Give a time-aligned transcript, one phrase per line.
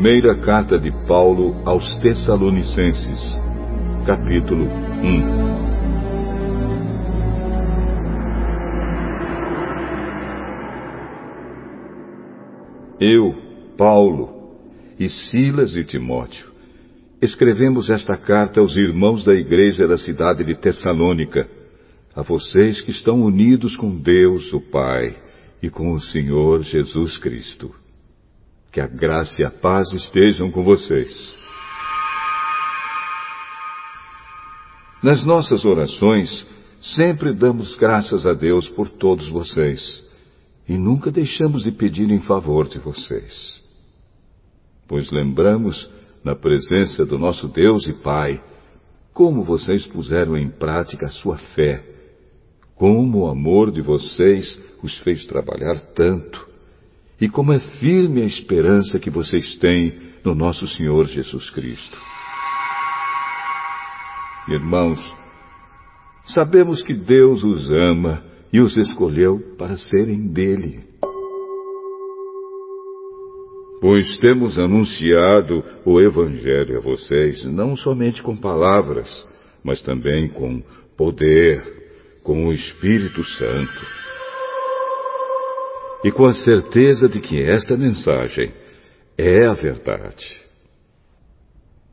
[0.00, 3.36] Primeira carta de Paulo aos Tessalonicenses,
[4.06, 4.70] capítulo 1.
[13.00, 13.34] Eu,
[13.76, 14.54] Paulo,
[15.00, 16.46] e Silas e Timóteo,
[17.20, 21.50] escrevemos esta carta aos irmãos da igreja da cidade de Tessalônica,
[22.14, 25.16] a vocês que estão unidos com Deus, o Pai,
[25.60, 27.74] e com o Senhor Jesus Cristo.
[28.78, 31.34] Que a graça e a paz estejam com vocês.
[35.02, 36.46] Nas nossas orações,
[36.80, 40.00] sempre damos graças a Deus por todos vocês
[40.68, 43.60] e nunca deixamos de pedir em favor de vocês.
[44.86, 45.90] Pois lembramos,
[46.22, 48.40] na presença do nosso Deus e Pai,
[49.12, 51.84] como vocês puseram em prática a sua fé,
[52.76, 56.47] como o amor de vocês os fez trabalhar tanto,
[57.20, 61.98] e como é firme a esperança que vocês têm no nosso Senhor Jesus Cristo.
[64.48, 65.00] Irmãos,
[66.24, 70.84] sabemos que Deus os ama e os escolheu para serem dele.
[73.80, 79.08] Pois temos anunciado o Evangelho a vocês, não somente com palavras,
[79.62, 80.62] mas também com
[80.96, 81.62] poder,
[82.22, 84.07] com o Espírito Santo.
[86.04, 88.52] E com a certeza de que esta mensagem
[89.16, 90.40] é a verdade.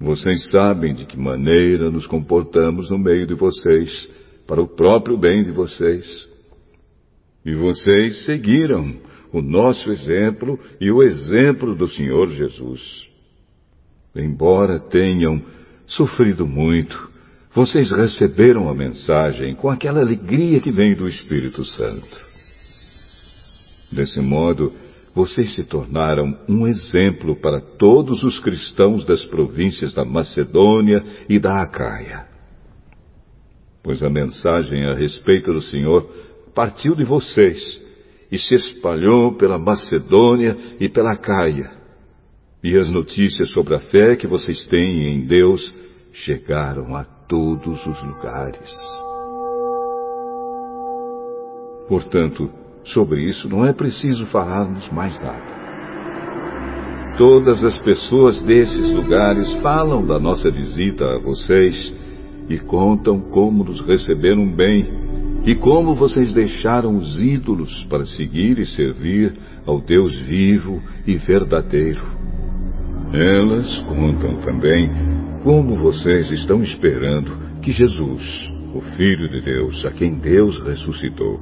[0.00, 4.08] Vocês sabem de que maneira nos comportamos no meio de vocês,
[4.46, 6.28] para o próprio bem de vocês.
[7.46, 8.96] E vocês seguiram
[9.32, 13.08] o nosso exemplo e o exemplo do Senhor Jesus.
[14.14, 15.40] Embora tenham
[15.86, 17.08] sofrido muito,
[17.54, 22.31] vocês receberam a mensagem com aquela alegria que vem do Espírito Santo.
[23.92, 24.72] Desse modo,
[25.14, 31.62] vocês se tornaram um exemplo para todos os cristãos das províncias da Macedônia e da
[31.62, 32.26] Acaia.
[33.82, 36.08] Pois a mensagem a respeito do Senhor
[36.54, 37.80] partiu de vocês
[38.30, 41.72] e se espalhou pela Macedônia e pela Caia.
[42.64, 45.74] E as notícias sobre a fé que vocês têm em Deus
[46.12, 48.70] chegaram a todos os lugares.
[51.88, 52.50] Portanto,
[52.84, 55.62] sobre isso não é preciso falarmos mais nada.
[57.16, 61.94] Todas as pessoas desses lugares falam da nossa visita a vocês
[62.48, 64.86] e contam como nos receberam bem
[65.44, 69.32] e como vocês deixaram os ídolos para seguir e servir
[69.66, 72.02] ao Deus vivo e verdadeiro.
[73.12, 74.90] Elas contam também
[75.42, 81.40] como vocês estão esperando que Jesus, o Filho de Deus, a quem Deus ressuscitou,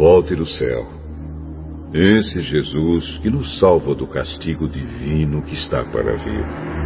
[0.00, 0.86] volte do céu.
[1.92, 6.79] Esse Jesus que nos salva do castigo divino que está para vir.